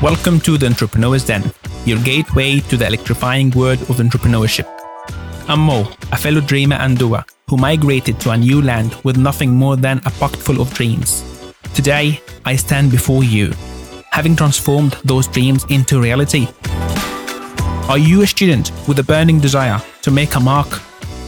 Welcome 0.00 0.38
to 0.40 0.56
the 0.56 0.66
Entrepreneur's 0.66 1.24
Den, 1.24 1.42
your 1.84 1.98
gateway 2.02 2.60
to 2.60 2.76
the 2.76 2.86
electrifying 2.86 3.50
world 3.50 3.80
of 3.82 3.96
entrepreneurship. 3.96 4.68
I'm 5.48 5.58
Mo, 5.58 5.90
a 6.12 6.16
fellow 6.16 6.40
dreamer 6.40 6.76
and 6.76 6.96
doer 6.96 7.24
who 7.48 7.56
migrated 7.56 8.20
to 8.20 8.30
a 8.30 8.36
new 8.36 8.62
land 8.62 8.94
with 9.02 9.16
nothing 9.16 9.50
more 9.50 9.76
than 9.76 9.98
a 10.04 10.10
pocket 10.10 10.38
full 10.38 10.60
of 10.60 10.72
dreams. 10.74 11.24
Today, 11.74 12.20
I 12.44 12.54
stand 12.54 12.92
before 12.92 13.24
you, 13.24 13.52
having 14.12 14.36
transformed 14.36 14.92
those 15.04 15.26
dreams 15.26 15.64
into 15.70 16.00
reality. 16.00 16.46
Are 17.88 17.98
you 17.98 18.22
a 18.22 18.26
student 18.28 18.70
with 18.86 19.00
a 19.00 19.04
burning 19.04 19.40
desire 19.40 19.82
to 20.02 20.10
make 20.12 20.36
a 20.36 20.40
mark? 20.40 20.80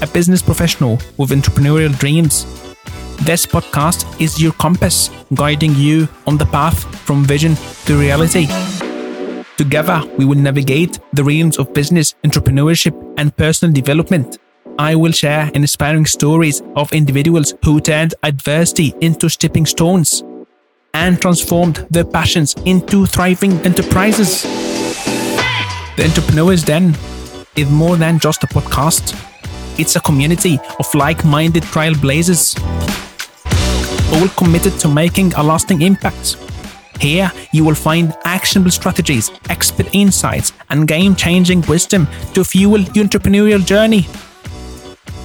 A 0.03 0.07
business 0.07 0.41
professional 0.41 1.01
with 1.17 1.31
entrepreneurial 1.31 1.99
dreams? 1.99 2.47
This 3.25 3.47
podcast 3.47 4.21
is 4.21 4.39
your 4.39 4.53
compass, 4.53 5.09
guiding 5.33 5.75
you 5.77 6.09
on 6.27 6.37
the 6.37 6.45
path 6.45 6.85
from 7.07 7.25
vision 7.25 7.57
to 7.87 7.99
reality. 7.99 8.47
Together, 9.57 10.03
we 10.19 10.27
will 10.27 10.37
navigate 10.37 11.01
the 11.15 11.25
realms 11.25 11.57
of 11.57 11.73
business, 11.73 12.15
entrepreneurship, 12.23 12.95
and 13.17 13.35
personal 13.35 13.73
development. 13.73 14.37
I 14.79 14.95
will 14.95 15.13
share 15.13 15.51
inspiring 15.55 16.05
stories 16.05 16.61
of 16.77 16.93
individuals 16.93 17.55
who 17.65 17.81
turned 17.81 18.15
adversity 18.25 18.93
into 19.01 19.31
stepping 19.31 19.65
stones 19.65 20.23
and 20.93 21.19
transformed 21.19 21.77
their 21.89 22.05
passions 22.05 22.55
into 22.67 23.07
thriving 23.07 23.53
enterprises. 23.63 24.43
The 25.97 26.05
Entrepreneur's 26.05 26.63
Den 26.63 26.95
is 27.57 27.71
more 27.71 27.97
than 27.97 28.19
just 28.19 28.45
a 28.45 28.49
podcast, 28.49 29.19
it's 29.79 29.97
a 29.97 30.01
community 30.01 30.59
of 30.79 30.95
like 30.95 31.25
minded 31.25 31.63
trailblazers, 31.63 32.55
all 34.15 34.29
committed 34.29 34.73
to 34.79 34.89
making 34.89 35.35
a 35.35 35.43
lasting 35.43 35.83
impact. 35.83 36.37
Here, 37.01 37.31
you 37.53 37.65
will 37.65 37.75
find 37.75 38.15
actionable 38.25 38.71
strategies, 38.71 39.31
expert 39.51 39.93
insights, 39.93 40.53
and 40.71 40.87
game 40.87 41.17
changing 41.17 41.63
wisdom 41.63 42.07
to 42.35 42.45
fuel 42.45 42.81
your 42.81 43.05
entrepreneurial 43.05 43.65
journey. 43.65 44.07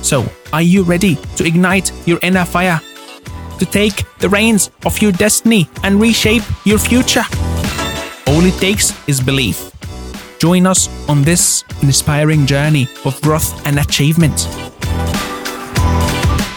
So, 0.02 0.26
are 0.52 0.62
you 0.62 0.84
ready 0.84 1.16
to 1.36 1.46
ignite 1.46 1.92
your 2.08 2.20
inner 2.24 2.46
fire? 2.46 2.82
To 3.60 3.66
take 3.66 4.06
the 4.20 4.30
reins 4.30 4.72
of 4.86 5.00
your 5.02 5.12
destiny 5.12 5.70
and 5.84 6.02
reshape 6.02 6.44
your 6.66 6.80
future? 6.80 7.24
All 8.28 8.44
it 8.46 8.56
takes 8.60 8.94
is 9.08 9.20
belief. 9.20 9.72
Join 10.40 10.66
us 10.66 10.88
on 11.10 11.22
this 11.22 11.64
inspiring 11.84 12.46
journey 12.46 12.88
of 13.06 13.22
growth 13.22 13.66
and 13.68 13.78
achievement. 13.80 14.48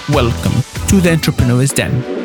Welcome 0.08 0.62
to 0.88 1.00
the 1.00 1.10
Entrepreneur's 1.12 1.72
Den. 1.72 2.21